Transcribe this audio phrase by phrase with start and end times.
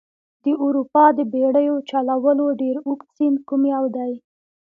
[0.43, 4.13] د اروپا د بیړیو چلولو ډېر اوږد سیند کوم یو دي؟